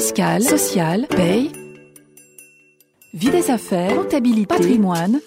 fiscale, 0.00 0.42
sociale, 0.42 1.06
paye, 1.08 1.52
vie 3.12 3.28
des 3.28 3.50
affaires, 3.50 3.94
comptabilité, 3.94 4.46
patrimoine. 4.46 5.20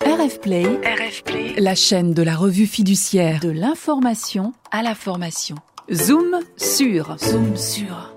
RF 0.00 0.40
Play, 0.40 0.64
la 1.58 1.74
chaîne 1.74 2.14
de 2.14 2.22
la 2.22 2.34
revue 2.34 2.66
fiduciaire 2.66 3.40
de 3.40 3.50
l'information 3.50 4.54
à 4.70 4.82
la 4.82 4.94
formation. 4.94 5.56
Zoom 5.92 6.40
sur, 6.56 7.18
zoom 7.18 7.58
sur. 7.58 8.15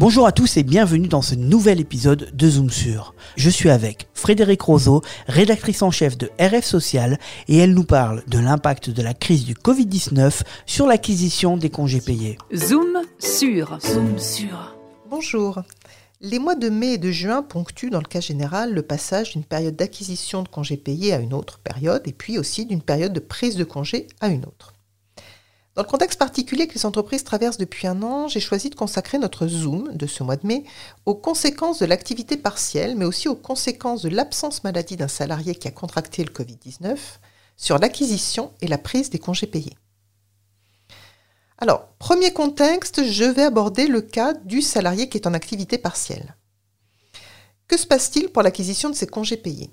Bonjour 0.00 0.26
à 0.26 0.32
tous 0.32 0.56
et 0.56 0.62
bienvenue 0.62 1.08
dans 1.08 1.20
ce 1.20 1.34
nouvel 1.34 1.78
épisode 1.78 2.30
de 2.32 2.48
Zoom 2.48 2.70
sur. 2.70 3.14
Je 3.36 3.50
suis 3.50 3.68
avec 3.68 4.08
Frédéric 4.14 4.62
Roseau, 4.62 5.02
rédactrice 5.26 5.82
en 5.82 5.90
chef 5.90 6.16
de 6.16 6.30
RF 6.40 6.64
Social, 6.64 7.18
et 7.48 7.58
elle 7.58 7.74
nous 7.74 7.84
parle 7.84 8.24
de 8.26 8.38
l'impact 8.38 8.88
de 8.88 9.02
la 9.02 9.12
crise 9.12 9.44
du 9.44 9.52
Covid-19 9.52 10.40
sur 10.64 10.86
l'acquisition 10.86 11.58
des 11.58 11.68
congés 11.68 12.00
payés. 12.00 12.38
Zoom 12.54 13.02
sur, 13.18 13.78
zoom 13.82 14.18
sur. 14.18 14.74
Bonjour. 15.10 15.60
Les 16.22 16.38
mois 16.38 16.54
de 16.54 16.70
mai 16.70 16.94
et 16.94 16.98
de 16.98 17.10
juin 17.10 17.42
ponctuent 17.42 17.90
dans 17.90 18.00
le 18.00 18.08
cas 18.08 18.20
général 18.20 18.72
le 18.72 18.80
passage 18.80 19.32
d'une 19.32 19.44
période 19.44 19.76
d'acquisition 19.76 20.42
de 20.42 20.48
congés 20.48 20.78
payés 20.78 21.12
à 21.12 21.18
une 21.18 21.34
autre 21.34 21.58
période 21.58 22.00
et 22.06 22.14
puis 22.14 22.38
aussi 22.38 22.64
d'une 22.64 22.80
période 22.80 23.12
de 23.12 23.20
prise 23.20 23.56
de 23.56 23.64
congés 23.64 24.06
à 24.22 24.28
une 24.28 24.46
autre. 24.46 24.72
Dans 25.76 25.82
le 25.82 25.88
contexte 25.88 26.18
particulier 26.18 26.66
que 26.66 26.74
les 26.74 26.84
entreprises 26.84 27.22
traversent 27.22 27.56
depuis 27.56 27.86
un 27.86 28.02
an, 28.02 28.26
j'ai 28.26 28.40
choisi 28.40 28.70
de 28.70 28.74
consacrer 28.74 29.18
notre 29.18 29.46
Zoom 29.46 29.92
de 29.94 30.06
ce 30.06 30.24
mois 30.24 30.36
de 30.36 30.46
mai 30.46 30.64
aux 31.06 31.14
conséquences 31.14 31.78
de 31.78 31.86
l'activité 31.86 32.36
partielle, 32.36 32.96
mais 32.96 33.04
aussi 33.04 33.28
aux 33.28 33.36
conséquences 33.36 34.02
de 34.02 34.08
l'absence 34.08 34.64
maladie 34.64 34.96
d'un 34.96 35.08
salarié 35.08 35.54
qui 35.54 35.68
a 35.68 35.70
contracté 35.70 36.24
le 36.24 36.32
Covid-19 36.32 36.96
sur 37.56 37.78
l'acquisition 37.78 38.52
et 38.60 38.66
la 38.66 38.78
prise 38.78 39.10
des 39.10 39.20
congés 39.20 39.46
payés. 39.46 39.76
Alors, 41.58 41.88
premier 41.98 42.32
contexte, 42.32 43.04
je 43.04 43.24
vais 43.24 43.42
aborder 43.44 43.86
le 43.86 44.00
cas 44.00 44.32
du 44.32 44.62
salarié 44.62 45.08
qui 45.08 45.18
est 45.18 45.26
en 45.26 45.34
activité 45.34 45.78
partielle. 45.78 46.34
Que 47.68 47.76
se 47.76 47.86
passe-t-il 47.86 48.30
pour 48.30 48.42
l'acquisition 48.42 48.90
de 48.90 48.94
ces 48.96 49.06
congés 49.06 49.36
payés? 49.36 49.70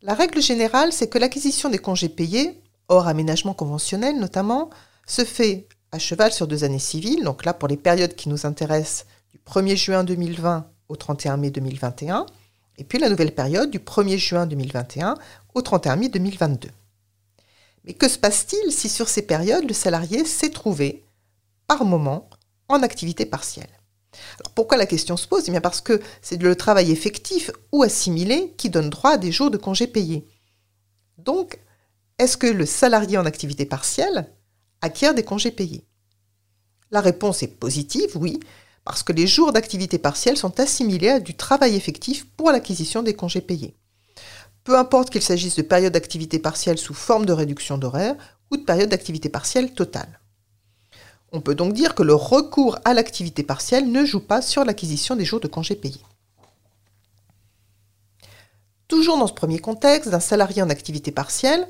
La 0.00 0.14
règle 0.14 0.42
générale, 0.42 0.92
c'est 0.92 1.08
que 1.08 1.18
l'acquisition 1.18 1.68
des 1.68 1.78
congés 1.78 2.08
payés 2.08 2.61
hors 2.92 3.08
aménagement 3.08 3.54
conventionnel 3.54 4.18
notamment, 4.18 4.70
se 5.06 5.24
fait 5.24 5.66
à 5.90 5.98
cheval 5.98 6.32
sur 6.32 6.46
deux 6.46 6.64
années 6.64 6.78
civiles, 6.78 7.24
donc 7.24 7.44
là 7.44 7.54
pour 7.54 7.68
les 7.68 7.76
périodes 7.76 8.14
qui 8.14 8.28
nous 8.28 8.46
intéressent 8.46 9.06
du 9.32 9.38
1er 9.38 9.76
juin 9.76 10.04
2020 10.04 10.66
au 10.88 10.96
31 10.96 11.38
mai 11.38 11.50
2021, 11.50 12.26
et 12.78 12.84
puis 12.84 12.98
la 12.98 13.08
nouvelle 13.08 13.34
période 13.34 13.70
du 13.70 13.78
1er 13.78 14.18
juin 14.18 14.46
2021 14.46 15.14
au 15.54 15.62
31 15.62 15.96
mai 15.96 16.08
2022. 16.08 16.68
Mais 17.84 17.94
que 17.94 18.08
se 18.08 18.18
passe-t-il 18.18 18.72
si 18.72 18.88
sur 18.88 19.08
ces 19.08 19.22
périodes 19.22 19.66
le 19.66 19.74
salarié 19.74 20.24
s'est 20.24 20.50
trouvé 20.50 21.02
par 21.66 21.84
moment 21.84 22.28
en 22.68 22.82
activité 22.82 23.26
partielle? 23.26 23.70
Alors 24.38 24.52
pourquoi 24.54 24.76
la 24.76 24.86
question 24.86 25.16
se 25.16 25.26
pose? 25.26 25.44
Eh 25.48 25.50
bien 25.50 25.60
Parce 25.60 25.80
que 25.80 26.00
c'est 26.20 26.40
le 26.40 26.54
travail 26.54 26.92
effectif 26.92 27.50
ou 27.72 27.82
assimilé 27.82 28.52
qui 28.56 28.70
donne 28.70 28.90
droit 28.90 29.12
à 29.12 29.18
des 29.18 29.32
jours 29.32 29.50
de 29.50 29.56
congés 29.56 29.86
payés. 29.86 30.26
Donc, 31.18 31.58
est-ce 32.18 32.36
que 32.36 32.46
le 32.46 32.66
salarié 32.66 33.18
en 33.18 33.26
activité 33.26 33.66
partielle 33.66 34.32
acquiert 34.80 35.14
des 35.14 35.24
congés 35.24 35.50
payés? 35.50 35.84
La 36.90 37.00
réponse 37.00 37.42
est 37.42 37.58
positive, 37.58 38.16
oui, 38.16 38.38
parce 38.84 39.02
que 39.02 39.12
les 39.12 39.26
jours 39.26 39.52
d'activité 39.52 39.98
partielle 39.98 40.36
sont 40.36 40.60
assimilés 40.60 41.08
à 41.08 41.20
du 41.20 41.34
travail 41.34 41.74
effectif 41.74 42.26
pour 42.36 42.50
l'acquisition 42.50 43.02
des 43.02 43.14
congés 43.14 43.40
payés. 43.40 43.76
Peu 44.64 44.78
importe 44.78 45.10
qu'il 45.10 45.22
s'agisse 45.22 45.56
de 45.56 45.62
période 45.62 45.94
d'activité 45.94 46.38
partielle 46.38 46.78
sous 46.78 46.94
forme 46.94 47.26
de 47.26 47.32
réduction 47.32 47.78
d'horaire 47.78 48.16
ou 48.50 48.56
de 48.56 48.62
période 48.62 48.90
d'activité 48.90 49.28
partielle 49.28 49.72
totale. 49.72 50.20
On 51.32 51.40
peut 51.40 51.54
donc 51.54 51.72
dire 51.72 51.94
que 51.94 52.02
le 52.02 52.14
recours 52.14 52.78
à 52.84 52.92
l'activité 52.92 53.42
partielle 53.42 53.90
ne 53.90 54.04
joue 54.04 54.20
pas 54.20 54.42
sur 54.42 54.64
l'acquisition 54.64 55.16
des 55.16 55.24
jours 55.24 55.40
de 55.40 55.48
congés 55.48 55.76
payés. 55.76 56.04
Toujours 58.86 59.16
dans 59.16 59.26
ce 59.26 59.32
premier 59.32 59.58
contexte, 59.58 60.10
d'un 60.10 60.20
salarié 60.20 60.60
en 60.60 60.68
activité 60.68 61.10
partielle, 61.10 61.66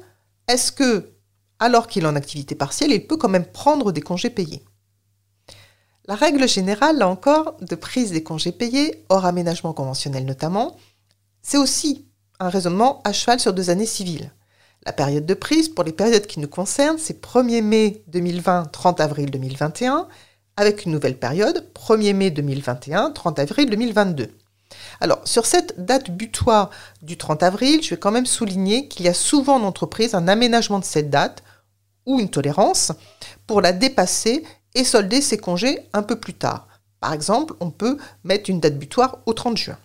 est-ce 0.49 0.73
que, 0.73 1.13
alors 1.59 1.87
qu'il 1.87 2.05
est 2.05 2.09
en 2.09 2.17
activité 2.17 2.55
partielle, 2.55 2.93
il 2.93 3.07
peut 3.07 3.17
quand 3.17 3.29
même 3.29 3.47
prendre 3.47 3.93
des 3.93 4.01
congés 4.01 4.31
payés? 4.31 4.65
La 6.07 6.17
règle 6.17 6.49
générale, 6.49 6.99
là 6.99 7.09
encore, 7.09 7.57
de 7.61 7.75
prise 7.77 8.11
des 8.11 8.25
congés 8.25 8.51
payés, 8.53 9.05
hors 9.09 9.25
aménagement 9.25 9.73
conventionnel 9.73 10.25
notamment, 10.25 10.77
c'est 11.43 11.59
aussi 11.59 12.07
un 12.41 12.49
raisonnement 12.49 13.01
à 13.05 13.13
cheval 13.13 13.39
sur 13.39 13.53
deux 13.53 13.71
années 13.71 13.87
civiles. 13.87 14.33
La 14.85 14.93
période 14.93 15.27
de 15.27 15.35
prise, 15.35 15.69
pour 15.69 15.85
les 15.85 15.93
périodes 15.93 16.27
qui 16.27 16.41
nous 16.41 16.49
concernent, 16.49 16.99
c'est 16.99 17.25
1er 17.25 17.63
mai 17.63 18.03
2020, 18.09 18.65
30 18.73 19.01
avril 19.01 19.31
2021, 19.31 20.09
avec 20.57 20.85
une 20.85 20.93
nouvelle 20.93 21.19
période, 21.19 21.71
1er 21.75 22.15
mai 22.15 22.31
2021, 22.33 23.13
30 23.13 23.39
avril 23.39 23.71
2022. 23.71 24.29
Alors, 25.01 25.21
sur 25.25 25.47
cette 25.47 25.85
date 25.85 26.11
butoir 26.11 26.71
du 27.03 27.17
30 27.17 27.43
avril, 27.43 27.83
je 27.83 27.91
vais 27.91 27.99
quand 27.99 28.11
même 28.11 28.27
souligner 28.27 28.89
qu'il 28.89 29.07
y 29.07 29.09
a 29.09 29.15
souvent 29.15 29.57
en 29.57 29.65
entreprise 29.65 30.15
un 30.15 30.29
aménagement 30.29 30.79
de 30.79 30.85
cette 30.85 31.11
date 31.11 31.43
ou 32.07 32.21
une 32.21 32.31
tolérance 32.31 32.93
pour 33.47 33.61
la 33.61 33.73
dépasser 33.73 34.45
et 34.75 34.85
solder 34.85 35.21
ses 35.21 35.39
congés 35.39 35.79
un 35.93 36.03
peu 36.03 36.19
plus 36.19 36.35
tard. 36.35 36.69
Par 37.01 37.13
exemple, 37.13 37.55
on 37.61 37.71
peut 37.71 37.99
mettre 38.25 38.49
une 38.49 38.61
date 38.61 38.79
butoir 38.79 39.19
au 39.27 39.33
30 39.33 39.57
juin. 39.57 39.79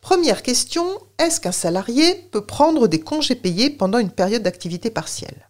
Première 0.00 0.42
question, 0.42 0.84
est-ce 1.18 1.40
qu'un 1.40 1.52
salarié 1.52 2.14
peut 2.32 2.44
prendre 2.44 2.88
des 2.88 3.00
congés 3.00 3.36
payés 3.36 3.70
pendant 3.70 3.98
une 3.98 4.10
période 4.10 4.42
d'activité 4.42 4.90
partielle? 4.90 5.48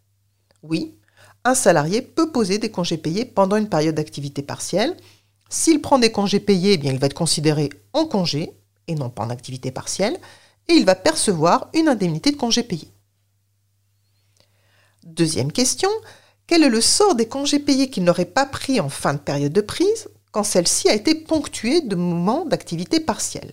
Oui, 0.63 0.95
un 1.45 1.55
salarié 1.55 2.03
peut 2.03 2.31
poser 2.31 2.59
des 2.59 2.71
congés 2.71 2.99
payés 2.99 3.25
pendant 3.25 3.57
une 3.57 3.69
période 3.69 3.95
d'activité 3.95 4.43
partielle 4.43 4.97
s'il 5.53 5.83
prend 5.83 5.99
des 5.99 6.11
congés 6.11 6.41
payés, 6.41 6.73
eh 6.73 6.79
bien, 6.79 6.93
il 6.93 6.99
va 6.99 7.07
être 7.07 7.15
considéré 7.15 7.69
en 7.93 8.07
congé 8.07 8.53
et 8.89 8.95
non 8.95 9.11
pas 9.11 9.23
en 9.23 9.31
activité 9.31 9.71
partielle, 9.71 10.19
et 10.69 10.73
il 10.73 10.87
va 10.87 10.95
percevoir 10.95 11.69
une 11.75 11.89
indemnité 11.89 12.31
de 12.31 12.37
congés 12.37 12.63
payés. 12.63 12.91
Deuxième 15.05 15.53
question, 15.53 15.91
quel 16.47 16.63
est 16.63 16.71
le 16.71 16.81
sort 16.81 17.15
des 17.15 17.29
congés 17.29 17.59
payés 17.59 17.91
qu'il 17.91 18.05
n'aurait 18.05 18.25
pas 18.25 18.47
pris 18.47 18.81
en 18.81 18.89
fin 18.89 19.13
de 19.13 19.19
période 19.19 19.53
de 19.53 19.61
prise 19.61 20.09
quand 20.31 20.43
celle-ci 20.43 20.89
a 20.89 20.95
été 20.95 21.15
ponctuée 21.15 21.83
de 21.83 21.97
moments 21.97 22.47
d'activité 22.47 22.99
partielle? 22.99 23.53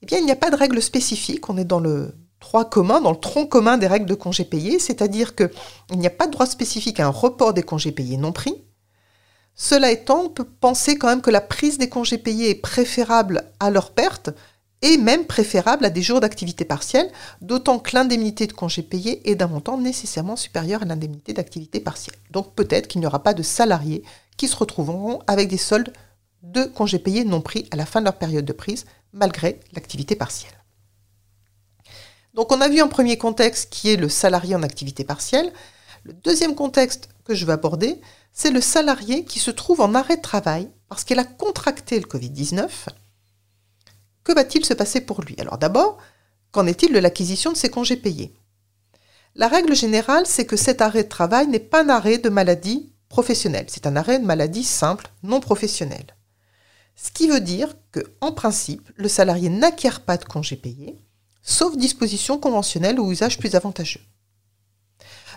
Eh 0.00 0.06
bien, 0.06 0.18
il 0.18 0.24
n'y 0.24 0.32
a 0.32 0.36
pas 0.36 0.50
de 0.50 0.56
règle 0.56 0.80
spécifique, 0.80 1.50
on 1.50 1.58
est 1.58 1.66
dans 1.66 1.80
le 1.80 2.14
droit 2.40 2.64
commun, 2.64 3.02
dans 3.02 3.12
le 3.12 3.20
tronc 3.20 3.46
commun 3.46 3.76
des 3.76 3.88
règles 3.88 4.06
de 4.06 4.14
congés 4.14 4.44
payés, 4.46 4.78
c'est-à-dire 4.78 5.36
qu'il 5.36 5.50
n'y 5.98 6.06
a 6.06 6.10
pas 6.10 6.26
de 6.26 6.32
droit 6.32 6.46
spécifique 6.46 6.98
à 6.98 7.06
un 7.06 7.10
report 7.10 7.52
des 7.52 7.62
congés 7.62 7.92
payés 7.92 8.16
non 8.16 8.32
pris, 8.32 8.62
cela 9.56 9.90
étant, 9.90 10.24
on 10.24 10.28
peut 10.28 10.44
penser 10.44 10.98
quand 10.98 11.08
même 11.08 11.22
que 11.22 11.30
la 11.30 11.40
prise 11.40 11.78
des 11.78 11.88
congés 11.88 12.18
payés 12.18 12.50
est 12.50 12.54
préférable 12.54 13.50
à 13.58 13.70
leur 13.70 13.92
perte 13.92 14.30
et 14.82 14.98
même 14.98 15.24
préférable 15.24 15.86
à 15.86 15.90
des 15.90 16.02
jours 16.02 16.20
d'activité 16.20 16.66
partielle, 16.66 17.10
d'autant 17.40 17.78
que 17.78 17.96
l'indemnité 17.96 18.46
de 18.46 18.52
congés 18.52 18.82
payés 18.82 19.28
est 19.28 19.34
d'un 19.34 19.46
montant 19.46 19.78
nécessairement 19.78 20.36
supérieur 20.36 20.82
à 20.82 20.84
l'indemnité 20.84 21.32
d'activité 21.32 21.80
partielle. 21.80 22.16
Donc 22.30 22.54
peut-être 22.54 22.86
qu'il 22.86 23.00
n'y 23.00 23.06
aura 23.06 23.22
pas 23.22 23.32
de 23.32 23.42
salariés 23.42 24.04
qui 24.36 24.46
se 24.46 24.56
retrouveront 24.56 25.22
avec 25.26 25.48
des 25.48 25.56
soldes 25.56 25.94
de 26.42 26.64
congés 26.64 26.98
payés 26.98 27.24
non 27.24 27.40
pris 27.40 27.66
à 27.70 27.76
la 27.76 27.86
fin 27.86 28.00
de 28.00 28.04
leur 28.04 28.18
période 28.18 28.44
de 28.44 28.52
prise, 28.52 28.84
malgré 29.14 29.60
l'activité 29.72 30.14
partielle. 30.16 30.52
Donc 32.34 32.52
on 32.52 32.60
a 32.60 32.68
vu 32.68 32.80
un 32.80 32.88
premier 32.88 33.16
contexte 33.16 33.70
qui 33.70 33.90
est 33.90 33.96
le 33.96 34.10
salarié 34.10 34.54
en 34.54 34.62
activité 34.62 35.02
partielle. 35.02 35.50
Le 36.06 36.12
deuxième 36.12 36.54
contexte 36.54 37.08
que 37.24 37.34
je 37.34 37.44
vais 37.44 37.54
aborder, 37.54 38.00
c'est 38.32 38.52
le 38.52 38.60
salarié 38.60 39.24
qui 39.24 39.40
se 39.40 39.50
trouve 39.50 39.80
en 39.80 39.92
arrêt 39.92 40.18
de 40.18 40.22
travail 40.22 40.70
parce 40.88 41.02
qu'il 41.02 41.18
a 41.18 41.24
contracté 41.24 41.98
le 41.98 42.06
Covid-19. 42.06 42.68
Que 44.22 44.32
va-t-il 44.32 44.64
se 44.64 44.72
passer 44.72 45.00
pour 45.00 45.22
lui? 45.22 45.34
Alors 45.40 45.58
d'abord, 45.58 45.98
qu'en 46.52 46.68
est-il 46.68 46.92
de 46.92 47.00
l'acquisition 47.00 47.50
de 47.50 47.56
ses 47.56 47.70
congés 47.70 47.96
payés? 47.96 48.32
La 49.34 49.48
règle 49.48 49.74
générale, 49.74 50.26
c'est 50.26 50.46
que 50.46 50.56
cet 50.56 50.80
arrêt 50.80 51.02
de 51.02 51.08
travail 51.08 51.48
n'est 51.48 51.58
pas 51.58 51.82
un 51.82 51.88
arrêt 51.88 52.18
de 52.18 52.28
maladie 52.28 52.92
professionnelle, 53.08 53.66
c'est 53.68 53.88
un 53.88 53.96
arrêt 53.96 54.20
de 54.20 54.26
maladie 54.26 54.62
simple, 54.62 55.08
non 55.24 55.40
professionnelle. 55.40 56.14
Ce 56.94 57.10
qui 57.10 57.26
veut 57.26 57.40
dire 57.40 57.74
que, 57.90 58.14
en 58.20 58.30
principe, 58.30 58.92
le 58.94 59.08
salarié 59.08 59.48
n'acquiert 59.48 60.02
pas 60.02 60.18
de 60.18 60.24
congés 60.24 60.54
payés, 60.54 61.00
sauf 61.42 61.76
dispositions 61.76 62.38
conventionnelles 62.38 63.00
ou 63.00 63.10
usages 63.10 63.38
plus 63.38 63.56
avantageux. 63.56 64.02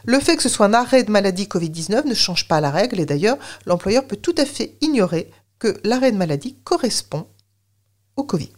Le 0.06 0.20
fait 0.20 0.36
que 0.36 0.44
ce 0.44 0.50
soit 0.50 0.66
un 0.66 0.74
arrêt 0.74 1.04
de 1.04 1.12
maladie 1.12 1.46
Covid-19 1.46 2.06
ne 2.06 2.14
change 2.14 2.48
pas 2.48 2.62
la 2.62 2.72
règle 2.72 3.00
et 3.00 3.06
d'ailleurs, 3.06 3.38
l'employeur 3.66 4.06
peut 4.06 4.16
tout 4.16 4.36
à 4.38 4.46
fait 4.46 4.78
ignorer 4.82 5.32
que 5.60 5.80
l'arrêt 5.84 6.12
de 6.12 6.18
maladie 6.18 6.56
correspond 6.64 7.28
au 8.16 8.24
Covid. 8.24 8.54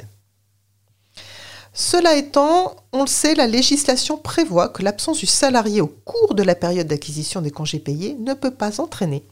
Cela 1.74 2.16
étant, 2.16 2.76
on 2.92 3.02
le 3.02 3.08
sait, 3.08 3.34
la 3.34 3.48
législation 3.48 4.18
prévoit 4.18 4.70
que 4.70 4.84
l'absence 4.84 5.20
du 5.20 5.26
salarié 5.26 5.80
au 5.80 5.88
cours 5.88 6.36
de 6.36 6.44
la 6.44 6.56
période 6.56 6.88
d'acquisition 6.88 7.42
des 7.42 7.52
congés 7.52 7.80
payés 7.80 8.16
ne 8.20 8.34
peut 8.34 8.52
pas 8.52 8.82
entraîner 8.82 9.26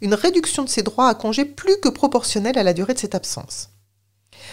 une 0.00 0.14
réduction 0.14 0.64
de 0.64 0.68
ses 0.68 0.82
droits 0.82 1.08
à 1.08 1.14
congés 1.14 1.44
plus 1.44 1.78
que 1.80 1.88
proportionnelle 1.88 2.58
à 2.58 2.62
la 2.62 2.72
durée 2.72 2.94
de 2.94 2.98
cette 2.98 3.14
absence. 3.14 3.70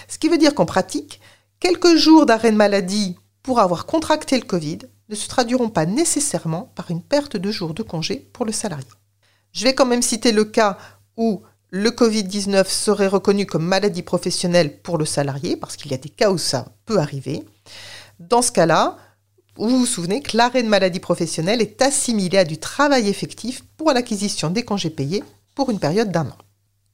Ce 0.07 0.17
qui 0.17 0.29
veut 0.29 0.37
dire 0.37 0.55
qu'en 0.55 0.65
pratique, 0.65 1.21
quelques 1.59 1.95
jours 1.95 2.25
d'arrêt 2.25 2.51
de 2.51 2.57
maladie 2.57 3.15
pour 3.41 3.59
avoir 3.59 3.85
contracté 3.85 4.37
le 4.37 4.45
Covid 4.45 4.79
ne 5.09 5.15
se 5.15 5.27
traduiront 5.27 5.69
pas 5.69 5.85
nécessairement 5.85 6.71
par 6.75 6.91
une 6.91 7.01
perte 7.01 7.37
de 7.37 7.51
jours 7.51 7.73
de 7.73 7.83
congé 7.83 8.29
pour 8.33 8.45
le 8.45 8.51
salarié. 8.51 8.87
Je 9.51 9.63
vais 9.63 9.75
quand 9.75 9.85
même 9.85 10.01
citer 10.01 10.31
le 10.31 10.45
cas 10.45 10.77
où 11.17 11.41
le 11.69 11.89
Covid-19 11.89 12.67
serait 12.67 13.07
reconnu 13.07 13.45
comme 13.45 13.65
maladie 13.65 14.03
professionnelle 14.03 14.79
pour 14.81 14.97
le 14.97 15.05
salarié, 15.05 15.57
parce 15.57 15.75
qu'il 15.75 15.91
y 15.91 15.95
a 15.95 15.97
des 15.97 16.09
cas 16.09 16.31
où 16.31 16.37
ça 16.37 16.67
peut 16.85 16.99
arriver. 16.99 17.43
Dans 18.19 18.41
ce 18.41 18.51
cas-là, 18.51 18.97
vous 19.55 19.79
vous 19.79 19.85
souvenez 19.85 20.21
que 20.21 20.37
l'arrêt 20.37 20.63
de 20.63 20.67
maladie 20.67 20.99
professionnelle 20.99 21.61
est 21.61 21.81
assimilé 21.81 22.37
à 22.37 22.43
du 22.43 22.57
travail 22.57 23.07
effectif 23.07 23.63
pour 23.77 23.91
l'acquisition 23.91 24.49
des 24.49 24.63
congés 24.63 24.89
payés 24.89 25.23
pour 25.55 25.69
une 25.69 25.79
période 25.79 26.11
d'un 26.11 26.27
an. 26.27 26.37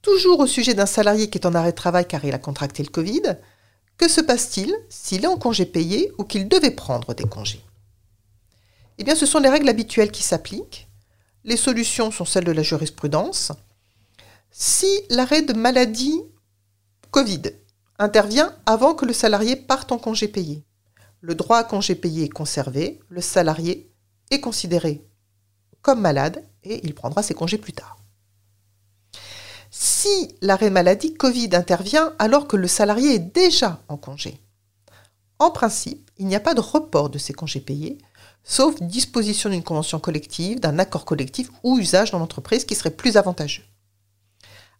Toujours 0.01 0.39
au 0.39 0.47
sujet 0.47 0.73
d'un 0.73 0.85
salarié 0.85 1.29
qui 1.29 1.37
est 1.37 1.45
en 1.45 1.55
arrêt 1.55 1.71
de 1.71 1.75
travail 1.75 2.07
car 2.07 2.23
il 2.23 2.33
a 2.33 2.39
contracté 2.39 2.83
le 2.83 2.89
Covid, 2.89 3.37
que 3.97 4.07
se 4.07 4.21
passe-t-il 4.21 4.73
s'il 4.87 5.25
est 5.25 5.27
en 5.27 5.37
congé 5.37 5.65
payé 5.65 6.11
ou 6.17 6.23
qu'il 6.23 6.47
devait 6.47 6.71
prendre 6.71 7.13
des 7.13 7.25
congés? 7.25 7.61
Eh 9.01 9.15
ce 9.15 9.25
sont 9.25 9.39
les 9.39 9.49
règles 9.49 9.69
habituelles 9.69 10.11
qui 10.11 10.23
s'appliquent. 10.23 10.89
Les 11.45 11.55
solutions 11.55 12.11
sont 12.11 12.25
celles 12.25 12.43
de 12.43 12.51
la 12.51 12.63
jurisprudence. 12.63 13.53
Si 14.51 14.87
l'arrêt 15.09 15.41
de 15.41 15.53
maladie 15.53 16.21
Covid 17.09 17.43
intervient 17.97 18.53
avant 18.65 18.93
que 18.93 19.05
le 19.05 19.13
salarié 19.13 19.55
parte 19.55 19.93
en 19.93 19.97
congé 19.97 20.27
payé, 20.27 20.65
le 21.21 21.33
droit 21.33 21.57
à 21.57 21.63
congé 21.63 21.95
payé 21.95 22.25
est 22.25 22.29
conservé, 22.29 22.99
le 23.07 23.21
salarié 23.21 23.89
est 24.31 24.41
considéré 24.41 25.01
comme 25.81 26.01
malade 26.01 26.43
et 26.63 26.85
il 26.85 26.93
prendra 26.93 27.23
ses 27.23 27.33
congés 27.33 27.57
plus 27.57 27.73
tard. 27.73 27.97
Si 29.71 30.35
l'arrêt 30.41 30.69
maladie 30.69 31.13
Covid 31.13 31.49
intervient 31.53 32.13
alors 32.19 32.47
que 32.47 32.57
le 32.57 32.67
salarié 32.67 33.15
est 33.15 33.19
déjà 33.19 33.81
en 33.87 33.95
congé, 33.95 34.41
en 35.39 35.51
principe, 35.51 36.11
il 36.17 36.27
n'y 36.27 36.35
a 36.35 36.41
pas 36.41 36.53
de 36.53 36.59
report 36.59 37.09
de 37.09 37.17
ces 37.17 37.31
congés 37.31 37.61
payés, 37.61 37.97
sauf 38.49 38.81
disposition 38.81 39.51
d'une 39.51 39.63
convention 39.63 39.99
collective, 39.99 40.59
d'un 40.59 40.79
accord 40.79 41.05
collectif 41.05 41.51
ou 41.61 41.77
usage 41.77 42.09
dans 42.09 42.17
l'entreprise 42.17 42.65
qui 42.65 42.73
serait 42.73 42.89
plus 42.89 43.15
avantageux. 43.15 43.63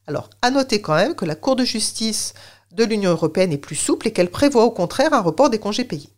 Alors, 0.07 0.31
à 0.41 0.49
noter 0.49 0.81
quand 0.81 0.95
même 0.95 1.13
que 1.13 1.23
la 1.23 1.35
Cour 1.35 1.55
de 1.55 1.63
justice 1.63 2.33
de 2.71 2.83
l'Union 2.83 3.11
européenne 3.11 3.53
est 3.53 3.59
plus 3.59 3.75
souple 3.75 4.07
et 4.07 4.11
qu'elle 4.11 4.31
prévoit 4.31 4.65
au 4.65 4.71
contraire 4.71 5.13
un 5.13 5.21
report 5.21 5.51
des 5.51 5.59
congés 5.59 5.83
payés. 5.83 6.09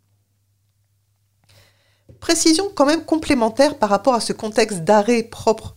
Précision 2.21 2.71
quand 2.73 2.85
même 2.85 3.03
complémentaire 3.03 3.77
par 3.77 3.89
rapport 3.89 4.13
à 4.13 4.21
ce 4.21 4.31
contexte 4.31 4.85
d'arrêt 4.85 5.23
propre 5.23 5.75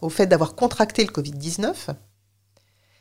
au 0.00 0.10
fait 0.10 0.26
d'avoir 0.28 0.54
contracté 0.54 1.04
le 1.04 1.10
Covid-19, 1.10 1.74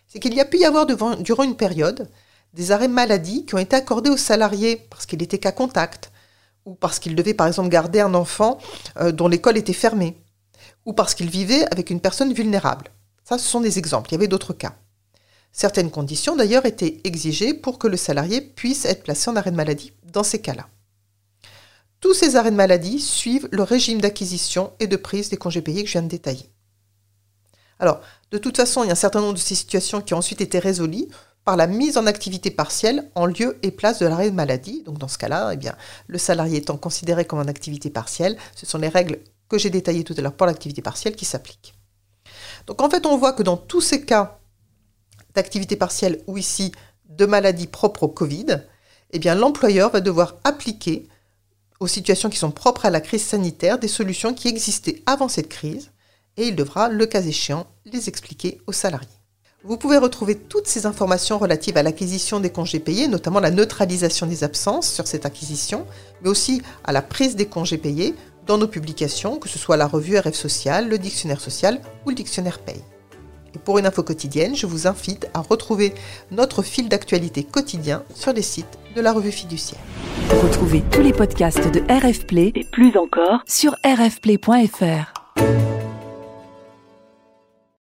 c'est 0.07 0.19
qu'il 0.19 0.33
y 0.33 0.41
a 0.41 0.45
pu 0.45 0.57
y 0.57 0.65
avoir 0.65 0.87
durant 0.87 1.43
une 1.43 1.55
période 1.55 2.09
des 2.55 2.71
arrêts 2.71 2.87
maladie 2.87 3.45
qui 3.45 3.53
ont 3.53 3.59
été 3.59 3.75
accordés 3.75 4.09
aux 4.09 4.17
salariés 4.17 4.87
parce 4.89 5.05
qu'il 5.05 5.21
était 5.21 5.37
qu'à 5.37 5.51
contact, 5.51 6.11
ou 6.69 6.75
parce 6.75 6.99
qu'il 6.99 7.15
devait 7.15 7.33
par 7.33 7.47
exemple 7.47 7.69
garder 7.69 7.99
un 7.99 8.13
enfant 8.13 8.59
euh, 8.99 9.11
dont 9.11 9.27
l'école 9.27 9.57
était 9.57 9.73
fermée, 9.73 10.21
ou 10.85 10.93
parce 10.93 11.15
qu'il 11.15 11.29
vivait 11.29 11.65
avec 11.71 11.89
une 11.89 11.99
personne 11.99 12.31
vulnérable. 12.31 12.91
Ça, 13.23 13.39
ce 13.39 13.47
sont 13.47 13.59
des 13.59 13.79
exemples. 13.79 14.11
Il 14.11 14.13
y 14.13 14.17
avait 14.17 14.27
d'autres 14.27 14.53
cas. 14.53 14.75
Certaines 15.51 15.89
conditions, 15.89 16.35
d'ailleurs, 16.35 16.67
étaient 16.67 17.01
exigées 17.05 17.55
pour 17.55 17.79
que 17.79 17.87
le 17.87 17.97
salarié 17.97 18.39
puisse 18.39 18.85
être 18.85 19.03
placé 19.03 19.31
en 19.31 19.35
arrêt 19.35 19.49
de 19.49 19.55
maladie 19.55 19.93
dans 20.13 20.23
ces 20.23 20.41
cas-là. 20.41 20.67
Tous 22.01 22.13
ces 22.13 22.35
arrêts 22.35 22.51
de 22.51 22.55
maladie 22.55 22.99
suivent 22.99 23.49
le 23.51 23.63
régime 23.63 23.99
d'acquisition 23.99 24.71
et 24.79 24.85
de 24.85 24.95
prise 24.95 25.29
des 25.29 25.37
congés 25.37 25.63
payés 25.63 25.81
que 25.81 25.87
je 25.87 25.93
viens 25.93 26.03
de 26.03 26.07
détailler. 26.07 26.51
Alors, 27.79 27.99
de 28.29 28.37
toute 28.37 28.57
façon, 28.57 28.83
il 28.83 28.87
y 28.87 28.89
a 28.89 28.93
un 28.93 28.95
certain 28.95 29.21
nombre 29.21 29.33
de 29.33 29.39
ces 29.39 29.55
situations 29.55 30.01
qui 30.01 30.13
ont 30.13 30.17
ensuite 30.17 30.41
été 30.41 30.59
résolues 30.59 31.07
la 31.55 31.67
mise 31.67 31.97
en 31.97 32.05
activité 32.05 32.51
partielle 32.51 33.09
en 33.15 33.25
lieu 33.25 33.57
et 33.63 33.71
place 33.71 33.99
de 33.99 34.07
l'arrêt 34.07 34.29
de 34.29 34.35
maladie. 34.35 34.83
Donc 34.83 34.97
dans 34.97 35.07
ce 35.07 35.17
cas-là, 35.17 35.53
eh 35.53 35.67
le 36.07 36.17
salarié 36.17 36.57
étant 36.57 36.77
considéré 36.77 37.25
comme 37.25 37.39
en 37.39 37.47
activité 37.47 37.89
partielle, 37.89 38.37
ce 38.55 38.65
sont 38.65 38.77
les 38.77 38.87
règles 38.89 39.19
que 39.47 39.57
j'ai 39.57 39.69
détaillées 39.69 40.03
tout 40.03 40.15
à 40.17 40.21
l'heure 40.21 40.33
pour 40.33 40.47
l'activité 40.47 40.81
partielle 40.81 41.15
qui 41.15 41.25
s'appliquent. 41.25 41.73
Donc 42.67 42.81
en 42.81 42.89
fait, 42.89 43.05
on 43.05 43.17
voit 43.17 43.33
que 43.33 43.43
dans 43.43 43.57
tous 43.57 43.81
ces 43.81 44.05
cas 44.05 44.39
d'activité 45.33 45.75
partielle 45.75 46.21
ou 46.27 46.37
ici 46.37 46.71
de 47.05 47.25
maladie 47.25 47.67
propre 47.67 48.03
au 48.03 48.07
Covid, 48.07 48.61
eh 49.11 49.19
l'employeur 49.35 49.91
va 49.91 50.01
devoir 50.01 50.35
appliquer 50.43 51.07
aux 51.79 51.87
situations 51.87 52.29
qui 52.29 52.37
sont 52.37 52.51
propres 52.51 52.85
à 52.85 52.89
la 52.89 53.01
crise 53.01 53.23
sanitaire 53.23 53.79
des 53.79 53.87
solutions 53.87 54.33
qui 54.33 54.47
existaient 54.47 55.01
avant 55.05 55.29
cette 55.29 55.49
crise 55.49 55.91
et 56.37 56.47
il 56.47 56.55
devra, 56.55 56.89
le 56.89 57.05
cas 57.05 57.21
échéant, 57.21 57.67
les 57.85 58.07
expliquer 58.07 58.61
aux 58.67 58.71
salariés. 58.71 59.18
Vous 59.65 59.75
pouvez 59.75 59.97
retrouver 59.97 60.35
toutes 60.35 60.67
ces 60.67 60.85
informations 60.85 61.37
relatives 61.37 61.75
à 61.75 61.83
l'acquisition 61.83 62.39
des 62.39 62.49
congés 62.49 62.79
payés, 62.79 63.09
notamment 63.09 63.41
la 63.41 63.51
neutralisation 63.51 64.25
des 64.25 64.45
absences 64.45 64.89
sur 64.89 65.05
cette 65.05 65.25
acquisition, 65.25 65.85
mais 66.21 66.29
aussi 66.29 66.61
à 66.85 66.93
la 66.93 67.01
prise 67.01 67.35
des 67.35 67.45
congés 67.45 67.77
payés 67.77 68.15
dans 68.47 68.57
nos 68.57 68.69
publications, 68.69 69.37
que 69.37 69.49
ce 69.49 69.59
soit 69.59 69.75
la 69.75 69.85
revue 69.85 70.17
RF 70.17 70.33
Social, 70.33 70.87
le 70.87 70.97
dictionnaire 70.97 71.41
social 71.41 71.81
ou 72.05 72.09
le 72.09 72.15
dictionnaire 72.15 72.59
Paye. 72.59 72.81
Et 73.53 73.59
pour 73.59 73.77
une 73.77 73.85
info 73.85 74.01
quotidienne, 74.01 74.55
je 74.55 74.65
vous 74.65 74.87
invite 74.87 75.27
à 75.33 75.41
retrouver 75.41 75.93
notre 76.31 76.63
fil 76.63 76.87
d'actualité 76.87 77.43
quotidien 77.43 78.03
sur 78.15 78.31
les 78.31 78.41
sites 78.41 78.79
de 78.95 79.01
la 79.01 79.11
revue 79.11 79.33
fiduciaire. 79.33 79.81
Retrouvez 80.41 80.83
tous 80.89 81.01
les 81.01 81.11
podcasts 81.11 81.69
de 81.69 81.81
RF 81.89 82.27
Play 82.27 82.53
et 82.55 82.63
plus 82.63 82.95
encore 82.95 83.41
sur 83.45 83.75
rfplay.fr. 83.83 85.13